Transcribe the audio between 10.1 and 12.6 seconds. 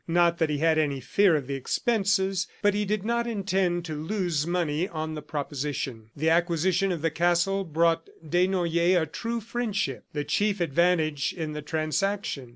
the chief advantage in the transaction.